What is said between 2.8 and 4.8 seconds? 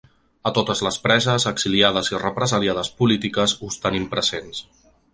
polítiques us tenim presents.